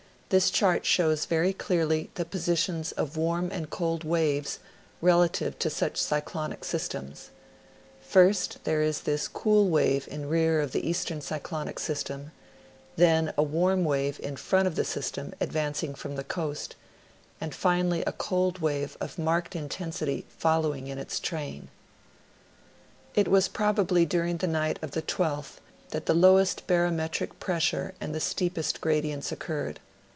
[0.33, 4.59] this chart shows very clearly the positions of warm and cold waves
[5.01, 7.31] relative to such cyclonic systems:
[7.99, 12.31] first there is this cool wave in rear of the eastern cyclonic system,
[12.95, 16.77] then a warm wave in front of the system advancing from the coast,
[17.41, 21.67] and finally a cold wave of marked intensity following in its train.
[23.15, 25.57] It was probably during the night of the 12th
[25.89, 29.81] that the lowest barometric pressure and the steepest gradients occurred.